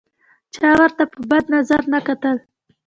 [0.55, 2.37] چا ورته په بد نظر نه کتل.